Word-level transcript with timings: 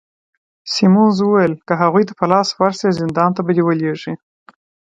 سیمونز 0.73 1.17
وویل: 1.21 1.53
که 1.67 1.73
هغوی 1.81 2.03
ته 2.09 2.13
په 2.19 2.25
لاس 2.31 2.49
ورشې، 2.53 2.89
زندان 3.01 3.31
ته 3.35 3.41
به 3.45 3.51
دي 3.55 3.63
ولیږي. 3.65 4.13